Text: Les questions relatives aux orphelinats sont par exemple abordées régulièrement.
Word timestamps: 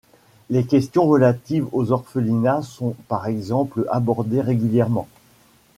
Les 0.49 0.65
questions 0.65 1.05
relatives 1.05 1.67
aux 1.73 1.91
orphelinats 1.91 2.63
sont 2.63 2.95
par 3.07 3.27
exemple 3.27 3.85
abordées 3.91 4.41
régulièrement. 4.41 5.07